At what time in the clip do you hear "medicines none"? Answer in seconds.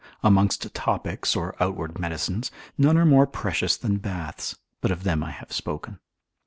1.99-2.97